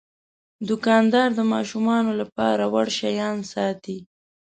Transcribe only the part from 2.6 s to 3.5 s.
وړ شیان